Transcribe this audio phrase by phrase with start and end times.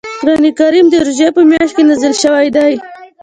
[0.19, 2.73] قران کریم د روژې په میاشت کې نازل شوی دی.